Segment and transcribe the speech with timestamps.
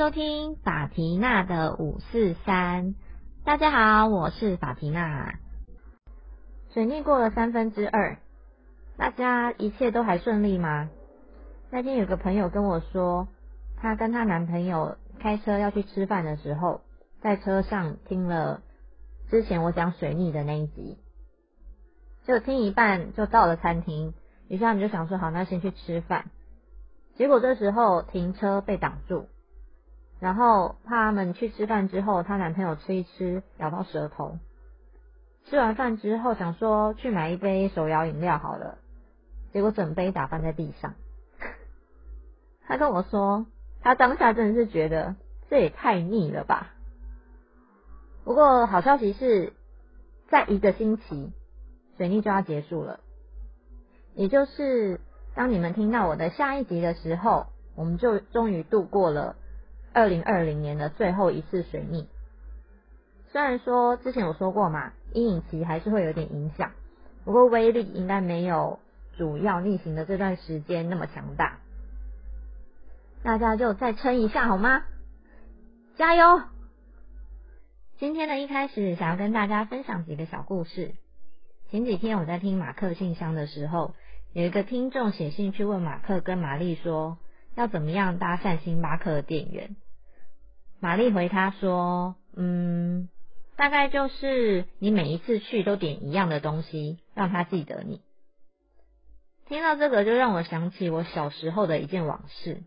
[0.00, 2.94] 收听法缇娜的五四三。
[3.44, 5.34] 大家好，我是法缇娜。
[6.72, 8.16] 水逆过了三分之二，
[8.96, 10.88] 大家一切都还顺利吗？
[11.68, 13.28] 那天有个朋友跟我说，
[13.76, 16.80] 她跟她男朋友开车要去吃饭的时候，
[17.20, 18.62] 在车上听了
[19.28, 20.96] 之前我讲水逆的那一集，
[22.24, 24.14] 就听一半就到了餐厅，
[24.48, 26.30] 于是他们就想说好，那先去吃饭。
[27.16, 29.28] 结果这时候停车被挡住。
[30.20, 34.38] 然后他们去吃饭之后，她男朋友吃一吃咬到舌头。
[35.46, 38.78] 吃完饭之后想说去买一杯手摇饮料好了，
[39.52, 40.94] 结果整杯打翻在地上。
[42.66, 43.46] 他跟我说，
[43.80, 45.16] 他当下真的是觉得
[45.48, 46.74] 这也太腻了吧。
[48.22, 49.54] 不过好消息是，
[50.28, 51.32] 在一个星期
[51.96, 53.00] 水逆就要结束了，
[54.14, 55.00] 也就是
[55.34, 59.34] 当你们听到我的下一集的时候，我们就终于度过了。
[59.92, 62.06] 二零二零年的最后一次水逆，
[63.32, 66.70] 虽然说之前有说过嘛，阴影期还是会有点影响，
[67.24, 68.78] 不过威力应该没有
[69.16, 71.58] 主要逆行的这段时间那么强大。
[73.24, 74.84] 大家就再撑一下好吗？
[75.96, 76.42] 加油！
[77.98, 80.94] 今天的一开始想要跟大家分享几个小故事。
[81.68, 83.94] 前几天我在听马克信箱的时候，
[84.32, 87.18] 有一个听众写信去问马克跟玛丽说。
[87.56, 89.74] 要怎么样搭讪星巴克的店员？
[90.80, 93.08] 玛丽回他说：“嗯，
[93.56, 98.00] 大概就是你每一次去都点一样的东西，让他记得你。”
[99.46, 102.62] 听到这个，就让我想起我小时候的一件往事，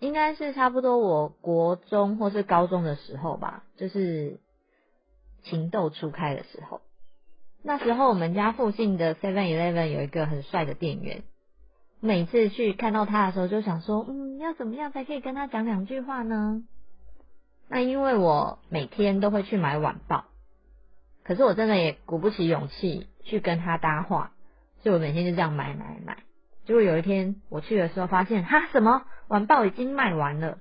[0.00, 4.40] 应该是差不多我国中或是高中的时候吧，就是
[5.42, 6.80] 情窦初开的时候。
[7.62, 11.22] 那时候我们家附近的 Seven Eleven 有一个很帅的店员。
[12.00, 16.62] 每次去看到他的时候，就想说，嗯，要怎么样才可以跟他讲两句话呢？
[17.70, 20.24] 那因为我每天都会去买晚报，
[21.22, 24.32] 可是我真的也鼓不起勇气去跟他搭话，
[24.82, 26.18] 所以我每天就这样买买买。
[26.66, 30.58] 结果有一天我去的时候，发现哈什么晚报已经卖完了。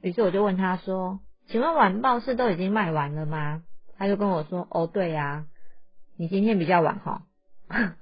[0.00, 3.62] 于是我就问他说：“请问晚报是都已经卖完了吗？”
[3.98, 5.44] 他就跟我说：“哦，对呀，
[6.16, 7.22] 你今天比较晚哈。”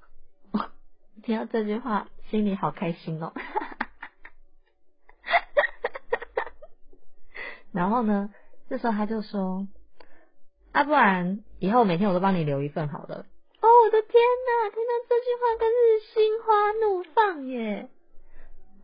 [1.25, 2.07] 听到这句话。
[2.31, 3.33] 心里好开心哦，
[7.79, 8.31] 然后呢，
[8.69, 9.69] 这时候他就说
[10.73, 13.19] ：“啊，不然以后每天我都帮你留一份好了。”
[13.63, 14.69] 哦，我的天哪！
[14.71, 17.89] 听到这句话更是心花怒放耶！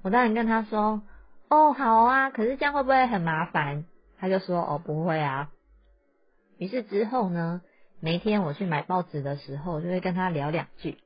[0.02, 1.02] 我当然跟他说
[1.50, 3.84] ：“哦，好啊，可是这样会不会很麻烦？”
[4.16, 5.50] 他就说：“哦，不会啊。”
[6.56, 7.62] 于是之后呢，
[7.98, 10.98] 每天我去买报纸的时候，就会跟他聊两句。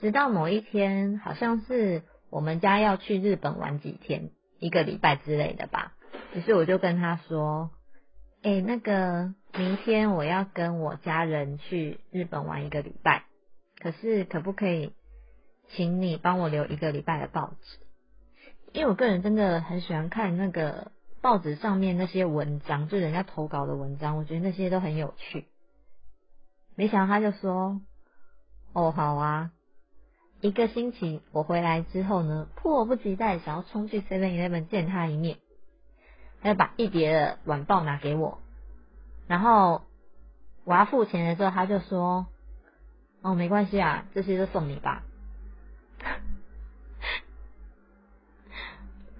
[0.00, 4.30] 直到某一天，好像是我们家要去日本玩几天，
[4.60, 5.94] 一个礼拜之类的吧。
[6.34, 7.70] 于是我就跟他说
[8.42, 13.24] ：“哎，那个明天我要跟我家人去日本玩一个礼拜，
[13.78, 14.92] 可是可不可以
[15.68, 17.78] 请你帮我留一个礼拜的报纸？
[18.72, 25.46] 因为我个人真的很喜欢看那个报纸上面那些文章，就人家投稿的文章，我觉得那些都很有趣。”
[26.74, 27.82] 没想到他就说
[28.72, 29.50] ：“哦，好啊。”
[30.40, 35.36] 一个星期，我回来之后呢，迫不及待想要冲去 Seven Eleven 见他一面，
[36.42, 38.40] 他就把一叠的晚报拿给我，
[39.26, 39.82] 然后
[40.64, 42.26] 我要付钱的时候，他就说
[43.22, 45.04] ：“哦，没关系啊，这些就送你吧。”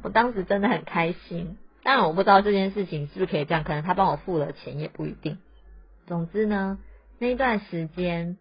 [0.03, 5.39] 我当时真的很开心，当然我不知道这件事情是不是可以这样，可能他帮我付了钱也不一定。
[6.07, 6.79] 总之呢，
[7.19, 8.37] 那一段时间。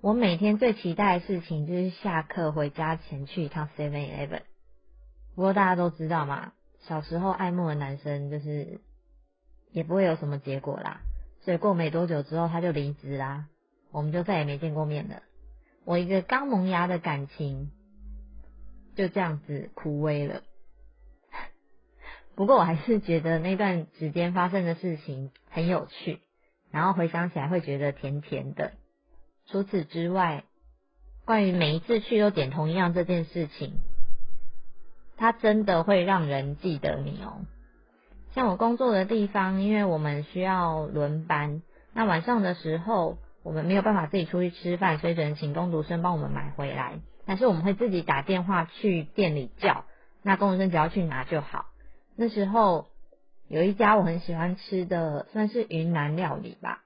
[0.00, 4.42] 我每天最期待的事情就是下课回家前去一趟 Seven Eleven。
[5.34, 6.52] 不过大家都知道嘛，
[6.86, 8.80] 小时候爱慕的男生就是
[9.70, 11.00] 也不会有什么结果啦。
[11.42, 13.46] 所以过没多久之后他就离职啦，
[13.90, 15.22] 我们就再也没见过面了。
[15.84, 17.70] 我一个刚萌芽的感情
[18.96, 20.42] 就这样子枯萎了。
[22.34, 26.20] 不过我还是觉得那段时间发生的事情很有趣，
[26.70, 28.72] 然后回想起来会觉得甜甜的。
[29.46, 30.44] 除此之外，
[31.26, 33.74] 关于每一次去都点同一样这件事情，
[35.16, 37.44] 它真的会让人记得你哦。
[38.34, 41.62] 像我工作的地方，因为我们需要轮班，
[41.92, 46.98] 那晚上的时候我们没有办法自己出去吃饭，所以只能请工读生帮我们买回来。
[47.26, 49.84] 但是我们会自己打电话去店里叫，
[50.22, 51.66] 那工读生只要去拿就好。
[52.16, 52.86] 那时候
[53.48, 56.80] 有一家我很喜欢吃的，算是云南料理吧。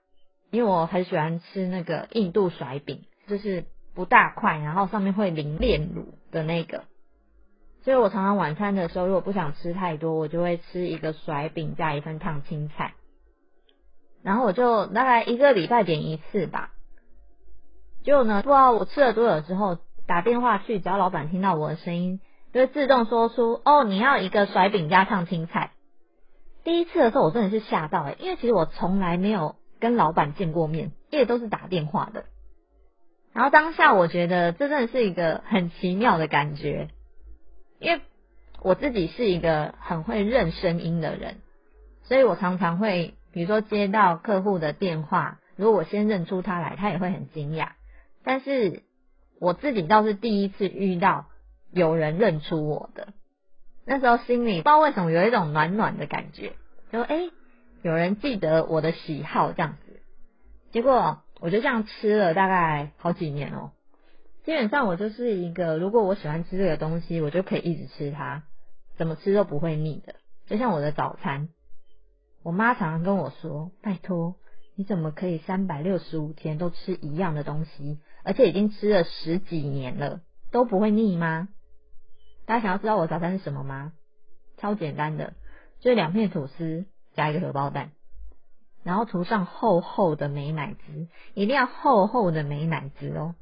[0.51, 3.65] 因为我很喜欢吃那个印度甩饼，就是
[3.95, 6.85] 不大块，然后上面会淋炼乳的那个。
[7.89, 12.93] 所以我常常晚餐的时候，如果不想吃太多，我就会吃一个甩饼加一份烫青菜。
[14.23, 16.73] 然后我就大概一个礼拜点一次吧。
[18.05, 22.21] 结果呢，不知道我吃了多久之后，打电话去，只要老板听到我的声音，
[22.53, 25.71] 就会自动说出：“哦，你要一个甩饼加烫青菜。”
[26.65, 32.27] 第一次的时候，我真的是吓到哎，因为其实我从来没有跟老板见过面，因为都是打电话的。
[33.33, 36.89] 然后当下我觉得这真的是一个很奇妙的感觉，
[37.79, 38.01] 因为
[38.63, 41.37] 我自己是一个很会认声音的人，
[42.05, 43.15] 所以我常常会。
[43.31, 47.73] 比如说接到客户的电话，如果我先认出他来，他也会很惊讶。
[48.25, 48.83] 但是
[49.39, 51.27] 我自己倒是第一次遇到
[51.71, 53.09] 有人认出我的，
[53.85, 56.55] 那时候心里不知道为什么有一种暖暖的感觉，
[56.91, 57.29] 就哎，
[57.83, 60.01] 有人记得我的喜好这样子。
[60.73, 63.73] 结果我就这样吃了大概好几年哦，
[64.49, 68.45] 基本上我就是一个，如果我喜欢吃这个东西，我就可以一直吃它，
[68.97, 70.15] 怎么吃都不会腻的，
[70.47, 71.51] 就像我的早餐。
[72.43, 74.37] 我妈常常跟我说：“拜托，
[74.75, 81.51] 你怎么可以三百六十五天都吃一样的东西，而且已经吃了十几年了，都不会腻吗？”
[82.47, 83.93] 大家想要知道我早餐是什么吗？
[84.57, 85.35] 超简单的，
[85.81, 87.91] 就是两片吐司加一个荷包蛋，
[88.83, 93.35] 然后涂上厚厚的美奶滋，一定要厚厚的美奶滋哦。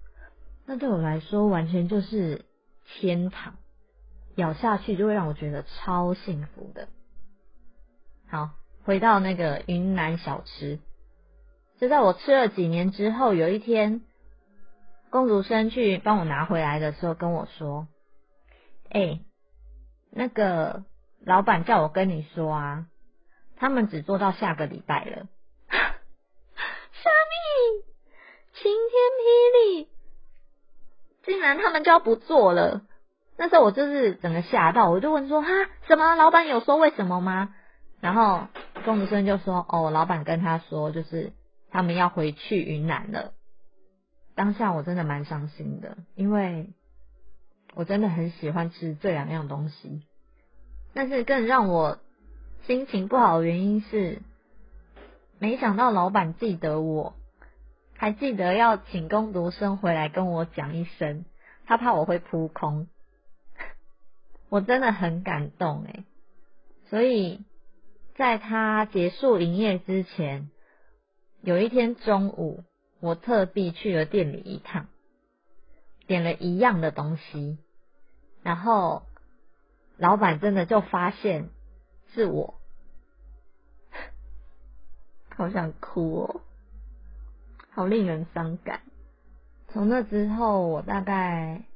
[0.66, 2.44] 那对我来说，完全就是
[2.84, 3.54] 天堂，
[4.34, 6.88] 咬下去就会让我觉得超幸福的。
[8.28, 8.50] 好。
[8.84, 10.78] 回到那个云南小吃，
[11.80, 14.02] 就在我吃了几年之后，有一天，
[15.10, 17.88] 公主生去帮我拿回来的时候，跟我说
[18.88, 19.18] ：“哎，
[20.12, 20.84] 那个
[21.24, 22.86] 老板叫我跟你说啊，
[23.56, 25.26] 他们只做到下个礼拜了。”
[25.66, 27.82] 虾米，
[28.54, 29.88] 晴天霹雳，
[31.26, 32.80] 竟然他们就要不做了。
[33.36, 35.48] 那时候我就是整个吓到，我就问说：“哈，
[35.86, 36.14] 什么？
[36.14, 37.54] 老板有说为什么吗？”
[38.00, 38.46] 然后。
[38.84, 41.32] 钟子生就说：“哦，老板跟他说，就是
[41.72, 43.32] 他们要回去云南了。
[44.36, 46.68] 当下我真的蛮伤心的，因为
[47.74, 50.02] 我真的很喜欢吃这两样东西。
[50.94, 51.98] 但是更让我
[52.66, 54.22] 心情不好的原因是，
[55.40, 57.15] 没想到老板记得我，
[57.98, 61.24] 还记得要请工读生回来跟我讲一声，
[61.66, 62.88] 他怕我会扑空。
[64.48, 66.04] 我真的很感动诶，
[66.88, 67.44] 所以。”
[68.16, 70.50] 在他结束营业之前，
[71.42, 72.64] 有一天中午，
[72.98, 74.86] 我特地去了店里一趟，
[76.06, 77.58] 点了一样的东西，
[78.42, 79.02] 然后
[79.98, 81.50] 老板真的就发现
[82.14, 82.54] 是我，
[85.36, 86.40] 好想哭哦，
[87.76, 88.80] 好令人伤感。
[89.68, 91.66] 从那之后，我大概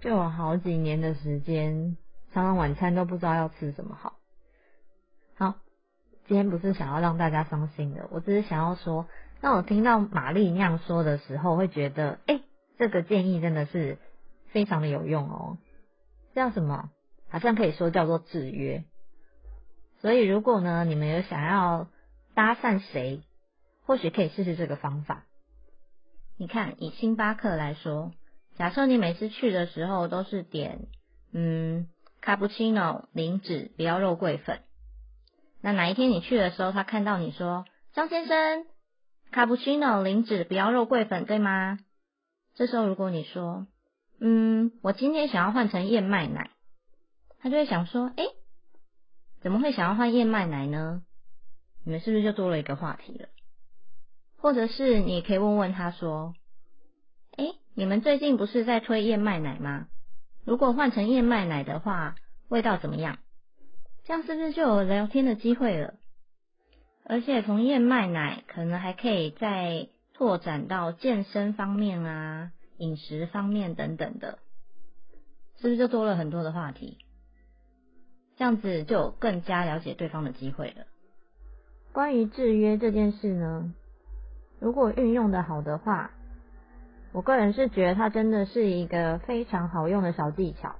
[0.00, 1.96] 就有好几年的时间，
[2.32, 4.12] 常常晚餐都不知道要吃什么好。
[5.34, 5.54] 好，
[6.28, 9.08] 今天不是想要让大家伤心的，我只是想要说，
[9.40, 12.40] 当我听到玛丽那样说的时候，会觉得，哎，
[12.78, 13.98] 这个建议真的是
[14.52, 15.58] 非常的有用哦。
[16.36, 16.90] 叫什么？
[17.28, 18.84] 好像可以说叫做制约。
[19.98, 21.88] 所以，如果呢，你们有想要
[22.36, 23.22] 搭讪谁，
[23.86, 25.24] 或许可以试试这个方法。
[26.36, 28.12] 你看，以星巴克来说，
[28.56, 30.88] 假设你每次去的时候都是点，
[31.32, 31.88] 嗯，
[32.20, 34.62] 卡布奇诺零脂，不要肉桂粉。
[35.62, 38.66] 那哪一天你去的时候，他看到你说张先生，
[39.30, 41.78] 卡布奇诺零脂，不要肉桂粉，对吗？
[42.54, 43.66] 这时候如果你说，
[44.20, 46.50] 嗯，我今天想要换成燕麦奶，
[47.38, 48.24] 他就会想说，哎，
[49.40, 51.02] 怎么会想要换燕麦奶呢？
[51.84, 53.28] 你们是不是就多了一个话题了？
[54.46, 56.32] 或者是你可以问问他说，
[57.36, 59.88] 哎，你们最近不是在推燕麦奶吗？
[60.44, 62.14] 如果换成燕麦奶的话，
[62.48, 63.18] 味道怎么样？
[64.04, 65.94] 这样是不是就有聊天的机会了？
[67.02, 74.38] 而且从燕麦奶可能还可以再拓展到健身方面啊、饮食方面等等的，
[75.60, 76.98] 是不是就多了很多的话题？
[78.36, 80.86] 这样子就有更加了解对方的机会了。
[81.92, 83.74] 关于制约这件事呢，
[84.58, 86.10] 如果运用的好的话，
[87.12, 90.76] 我个人是觉得它真的是一个非常好用的小技巧。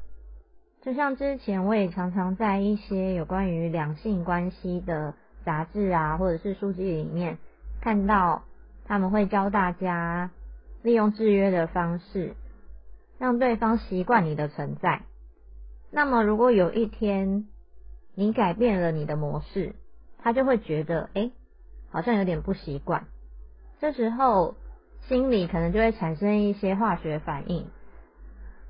[0.83, 5.14] 就像之前我也常常在一些有关于两性关系的
[5.45, 7.38] 杂志啊，或者是书籍里面
[7.80, 8.45] 看到，
[8.85, 10.30] 他们会教大家
[10.83, 12.35] 利用制约的方式，
[13.18, 15.02] 让对方习惯你的存在。
[15.90, 17.47] 那么如果有一天
[18.14, 19.75] 你改变了你的模式，
[20.18, 21.30] 他就会觉得，哎，
[21.90, 23.06] 好像有点不习惯。
[23.78, 24.54] 这时候
[25.09, 27.66] 心里可能就会产生一些化学反应。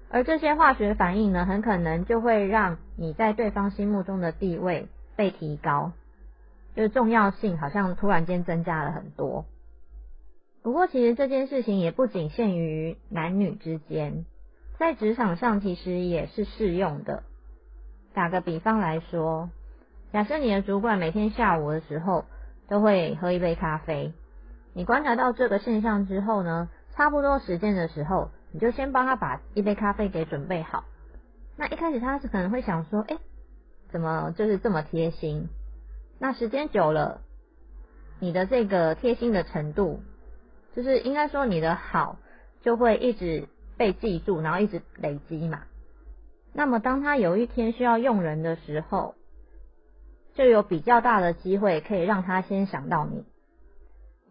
[0.08, 5.92] 而这些化学反应呢，很可能就会让你在对方心目中的地位被提高，
[6.75, 9.44] 就是重要性好像突然间增加了很多。
[10.62, 14.25] 不过，其实这件事情也不仅限于男女之间，
[14.78, 17.22] 在职场上其实也是适用的。
[18.14, 19.50] 打个比方来说，
[20.12, 22.25] 假设你的主管每天下午的时候
[22.68, 24.12] 都会喝一杯咖啡，
[24.76, 30.85] 你观察到这个现象之后呢，差不多时间的时候，你就先帮他把一杯咖啡给准备好。
[31.56, 33.16] 那一开始他是可能会想说，哎，
[33.90, 35.49] 怎么就是这么贴心？
[36.18, 37.23] 那时间久了，
[38.21, 40.02] 你的这个贴心的程度。
[40.75, 42.18] 就是应该说你的好
[42.61, 45.62] 就会一直被记住，然后一直累积嘛。
[46.52, 49.14] 那么当他有一天需要用人的时候，
[50.35, 53.25] 就有比较大的机会可以让他先想到你。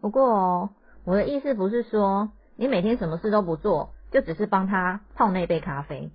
[0.00, 0.70] 不过哦，
[1.04, 6.10] 我的意思不是说你每天什么事都不做，就只是帮他泡那杯咖啡。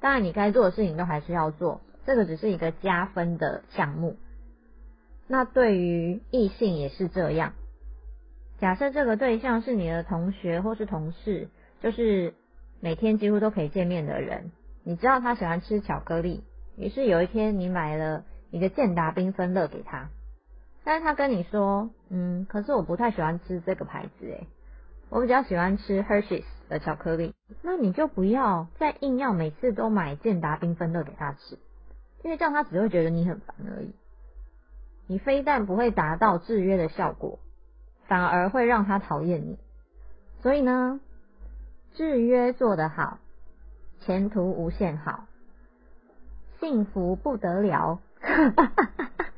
[0.00, 4.16] 当然你该做的事情都还是要做，这个只是一个加分的项目。
[5.26, 7.52] 那对于异性也是这样。
[8.58, 11.48] 假设这个对象是你的同学或是同事，
[11.82, 12.32] 就是
[12.80, 14.52] 每天几乎都可以见面的人，
[14.82, 16.44] 你知道他喜欢吃巧克力，
[16.76, 20.08] 于是有一天你买了一个健达缤纷乐给他，
[20.86, 24.46] 但是他跟你说，嗯，可是我不太喜欢吃这个牌子，诶，
[25.10, 31.58] 我比较喜欢吃 Hershey's 的巧克力，那你就不要再硬要每次都买健达缤纷乐给他吃，
[32.22, 33.92] 因为这样他只会觉得你很烦而已，
[35.08, 37.40] 你非但不会达到制约的效果。
[38.08, 39.58] 反而会让他讨厌你，
[40.40, 41.00] 所以呢，
[41.94, 43.18] 制约做得好，
[43.98, 45.26] 前途无限好，
[46.60, 47.98] 幸福不得了。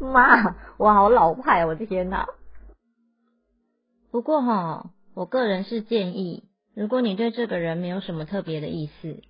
[0.00, 2.26] 妈，我好老派，我的天哪！
[4.10, 9.22] 不过哈，我个人是建议，如果你对这个人没有什么特别的意思，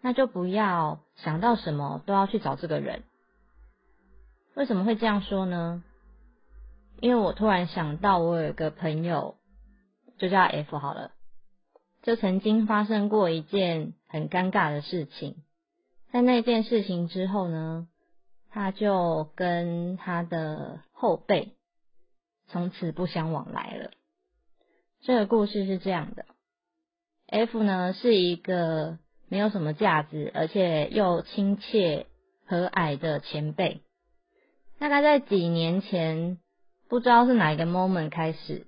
[0.00, 3.02] 那就不要想到什么都要去找这个人。
[4.54, 5.82] 为什么会这样说呢？
[7.00, 9.34] 因为我突然想到，我有一个朋友，
[10.18, 11.10] 就叫 F 好了，
[12.02, 15.42] 就曾经发生过一件很尴尬的事情。
[16.12, 17.88] 在那件事情之后呢，
[18.52, 21.56] 他就跟他的后辈
[22.46, 23.90] 从此不相往来了。
[25.00, 26.26] 这个故事是这样的
[27.26, 32.06] ：F 呢是一个没有什么价值，而且又亲切
[32.46, 33.82] 和蔼的前辈。
[34.78, 36.38] 大概在几年前。
[36.88, 38.66] 不知道是哪一个 moment 开始，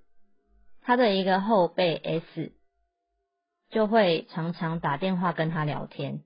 [0.80, 2.52] 他的一个后辈 S
[3.68, 6.22] 就会常常打电话跟他聊天。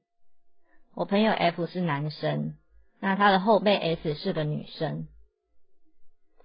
[0.95, 2.55] 我朋友 F 是男生，
[3.01, 5.07] 那他的后辈 S 是个女生。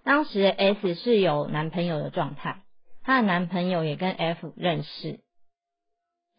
[0.04, 2.64] 当时 S 是有男朋友的状态，
[3.04, 5.20] 她的男朋友也跟 F 认识，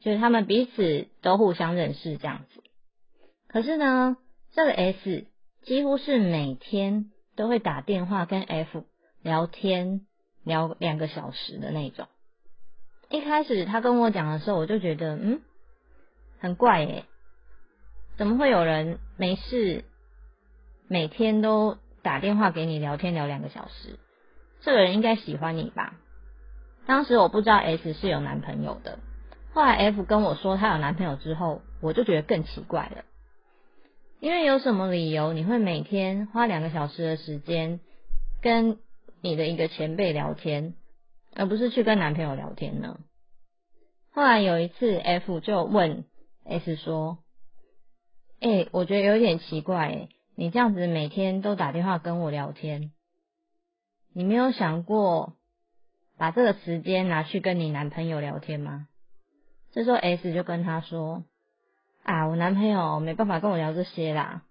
[0.00, 2.62] 就是他们彼此都互相认识这样子。
[3.48, 4.16] 可是呢，
[4.52, 5.26] 这个 S
[5.62, 8.84] 几乎是每天都会打电话跟 F。
[9.22, 10.02] 聊天
[10.42, 12.08] 聊两个小时的那种，
[13.08, 15.40] 一开始他跟我讲的时候，我就觉得嗯，
[16.40, 17.06] 很怪耶，
[18.18, 19.86] 怎么会有人没事
[20.88, 23.98] 每天都打电话给你聊天聊两个小时？
[24.60, 25.94] 这个人应该喜欢你吧？
[26.86, 28.98] 当时我不知道 S 是有男朋友的，
[29.52, 33.04] 后来 F 跟我说她有男朋友之后，我就觉得更奇怪了，
[34.20, 37.80] 因为有什么理由你会每天花两个小时的时间
[38.42, 38.78] 跟？
[39.26, 40.74] 你的一个前辈聊天，
[41.34, 42.98] 而不是去跟男朋友聊天呢？
[44.12, 46.04] 后来有一次，F 就问
[46.44, 47.16] S 说
[48.40, 52.90] ：“哎，我觉得有点奇怪，哎，你这样子每天都打电话跟我聊天，
[54.12, 55.36] 你没有想过
[56.18, 58.88] 把这个时间拿去跟你男朋友聊天吗？”
[59.72, 61.24] 这时候 S 就跟他说
[62.02, 64.42] ：“啊，我男朋友没办法跟我聊这些啦，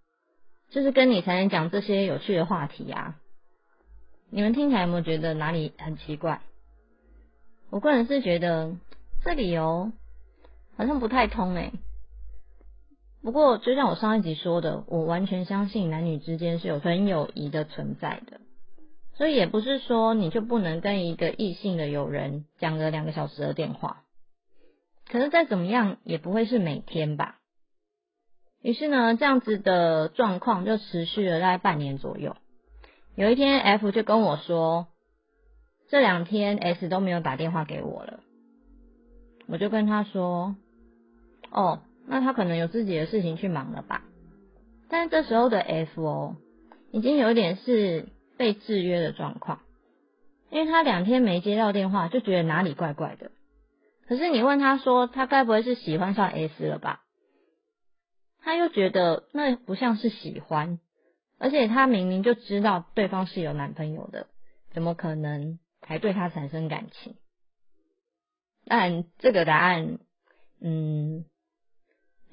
[0.70, 3.20] 就是跟你才能讲这些有趣的话题啊。”
[4.30, 6.42] 你们听起来有没有觉得哪里很奇怪？
[7.70, 8.76] 我个人是觉得
[9.24, 9.92] 这理由
[10.76, 11.72] 好像不太通诶。
[13.24, 18.42] 不过就像我上一集说的，我完全相信男女之间是有纯友谊的存在的，
[19.14, 24.04] 所以也不是说你就不能跟一个异性的友人讲个两个小时的电话。
[25.10, 27.38] 可是再怎么样也不会是每天吧。
[28.62, 32.36] 于是呢，这样子的状况就持续了大概半年左右。
[33.16, 34.88] 有一天，F 就跟我说，
[35.90, 38.22] 这两天 S 都没有打电话给我了。
[39.48, 40.56] 我就跟他说，
[41.52, 44.04] 哦，那他可能有自己的事情去忙了吧。
[44.90, 46.36] 但这时候的 F 哦，
[46.92, 49.62] 已经有点是被制约的状况，
[50.50, 53.32] 因为他两天没接到电话，就觉得哪里怪怪的。
[54.08, 57.02] 可是你问他说，他该不会是喜欢上 S 了吧？
[58.42, 60.80] 他又觉得那不像是喜欢，
[61.40, 64.28] 而且他明明就知道对方是有男朋友的，
[64.74, 67.16] 怎么可能还对他产生感情？
[68.66, 70.00] 但这个答案，
[70.62, 71.26] 嗯，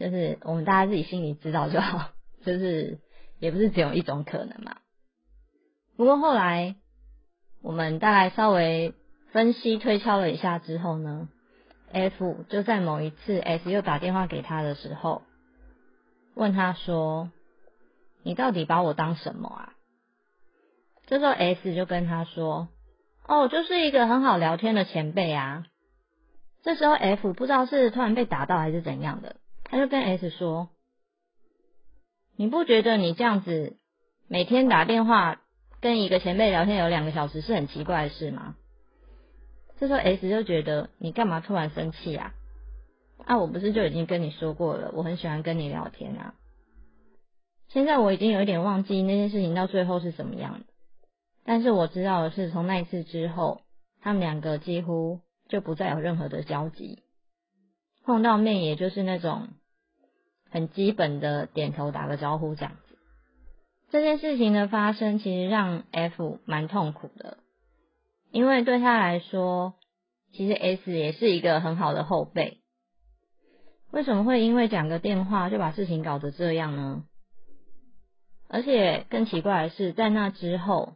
[0.01, 2.09] 就是我们大家自己心里知道就好，
[2.43, 2.99] 就是
[3.39, 4.79] 也不是只有一种可能嘛。
[5.97, 6.77] 不过后来
[7.63, 8.95] 我们大概稍微
[9.31, 11.29] 分析推敲了一下之后呢
[11.93, 15.23] ，F 就在某一次 S 又打电话给他的时候。
[16.35, 17.31] 问他说
[18.23, 19.75] ：“你到底把我当什么啊？”
[21.07, 22.69] 这时候 S 就跟他说
[23.29, 25.67] ：“哦，就是一个很好聊天的前辈啊。”
[26.63, 29.37] 这时候 F 不知道是突然被打到还是怎样的，
[29.71, 30.69] 他就跟 S 说
[32.37, 33.77] ：“你不觉得你这样子
[34.27, 35.41] 每天打电话
[35.81, 38.57] 跟一个前辈聊天有两个小时是很奇怪的事吗？”
[39.79, 42.35] 这时候 S 就觉得你干嘛突然生气啊？
[43.25, 46.35] 啊，我不是就已经跟你说过了，我很喜欢跟你聊天啊。
[47.69, 50.67] 现在我已经有一点忘记那件事情到最后是怎么样的，
[51.45, 53.61] 但是我知道的是，从那一次之后，
[54.01, 57.05] 他们两个几乎就不再有任何的交集，
[58.05, 59.49] 碰到面也就是那种
[60.51, 62.99] 很基本的点头打个招呼这样子。
[63.91, 67.39] 这件事情的发生，其实让 F 蛮痛苦的，
[68.31, 69.75] 因为对他来说，
[70.33, 72.59] 其实 S 也是一个很好的后辈。
[73.91, 77.03] 为什么会因为讲个电话就把事情搞得这样呢？
[78.49, 80.95] 而且更奇怪的是，在那之后，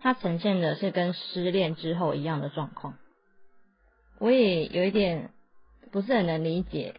[0.00, 2.98] 他呈现的是跟失恋之后一样的状况。
[4.18, 5.30] 我也有一点
[5.90, 6.94] 不是很能理解，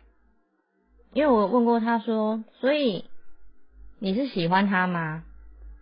[1.13, 3.06] 因为我问过他说：“所以
[4.00, 5.24] 你是喜欢他吗？”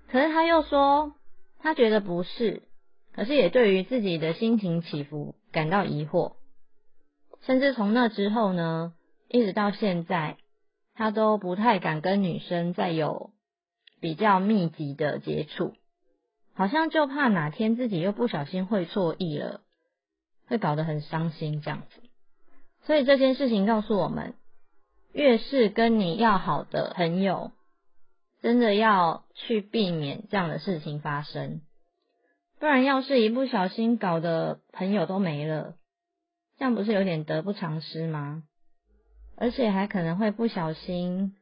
[0.09, 1.13] 可是他又说
[1.59, 2.63] 他觉得不是，
[3.13, 6.35] 可是也对于自己的心情起伏感到疑惑，
[7.41, 8.93] 甚至从那之后呢？
[9.29, 10.37] 一直到现在，
[10.93, 13.31] 他都不太敢跟女生再有
[13.99, 15.73] 比较密集的接触，
[16.53, 19.59] 好像就怕哪天自己又不小心会错意了，
[20.47, 22.01] 会搞得很伤心这样子。
[22.85, 24.35] 所以这件事情告诉我们，
[25.17, 27.51] 越是跟你要好的朋友，
[28.43, 31.61] 真的要去避免这样的事情发生，
[32.59, 35.73] 不然要是一不小心搞得朋友都没了，
[36.59, 38.43] 这样不是有点得不偿失吗？
[39.35, 41.35] 而且还可能会不小心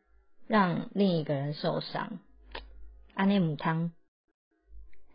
[0.48, 2.20] 让另一个人受伤。
[3.14, 3.92] 阿内姆汤，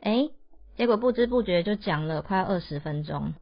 [0.03, 0.29] 哎，
[0.77, 3.33] 结果不知不觉就讲了快二十分钟。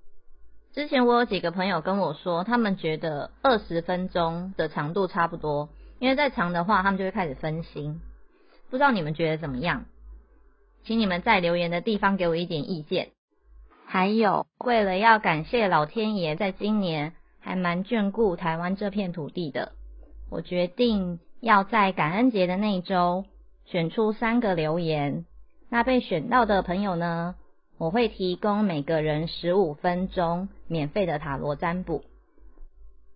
[0.72, 8.00] 之前我有几个朋友跟我说，他们觉得二十分钟的长度差不多，因为再长的话，他们就会开始分心。
[8.70, 9.86] 不知道你们觉得怎么样？
[10.84, 13.10] 请你们在留言的地方给我一点意见。
[13.86, 17.14] 还有，为了要感谢老天爷，在今年。
[17.40, 19.72] 还蛮眷顾台湾这片土地的，
[20.28, 23.24] 我决定要在感恩节的那一周
[23.64, 25.24] 选出三个留言。
[25.70, 27.36] 那被选到的朋友呢，
[27.78, 32.02] 我会提供每个人十五分钟免费的塔罗占卜。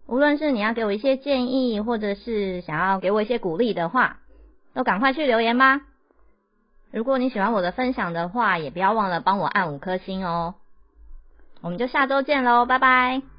[0.07, 4.19] 无论是你要给我一些建议，或者是想要给我一些鼓励的话，
[4.75, 5.81] 都赶快去留言吧。
[6.91, 10.55] 如果你喜欢我的分享的话，也不要忘了帮我按五颗星哦。
[11.61, 13.32] 我们就下周见喽，拜拜。